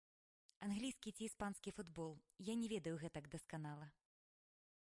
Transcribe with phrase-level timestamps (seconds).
[0.67, 2.11] Англійскі ці іспанскі футбол
[2.51, 3.87] я не ведаю гэтак дасканала.